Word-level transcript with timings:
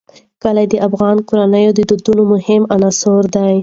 کلي 0.43 0.65
د 0.69 0.75
افغان 0.87 1.17
کورنیو 1.27 1.75
د 1.75 1.79
دودونو 1.89 2.23
مهم 2.33 2.61
عنصر 2.75 3.21
دی. 3.35 3.55